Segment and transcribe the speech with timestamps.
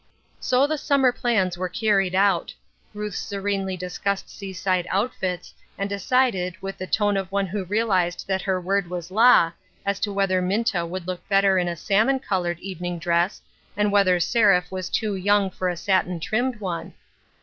[0.39, 2.55] So the summer plans were carried out.
[2.91, 8.41] Ruth serenely discussed seaside outfits, and decided, with the tone of one who realized that
[8.41, 9.51] her word was law,
[9.85, 13.43] as to whether Minta would look better in a salmon colored evening dress,
[13.77, 16.95] and whether Seraph was too young for a satin trimmed one.